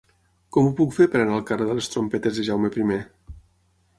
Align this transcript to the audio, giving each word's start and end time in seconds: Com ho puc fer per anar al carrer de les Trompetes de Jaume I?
Com 0.55 0.69
ho 0.69 0.71
puc 0.79 0.95
fer 0.95 1.07
per 1.15 1.19
anar 1.25 1.35
al 1.35 1.43
carrer 1.51 1.69
de 1.71 1.77
les 1.79 1.91
Trompetes 1.95 2.39
de 2.41 2.45
Jaume 2.49 2.71
I? 2.85 3.01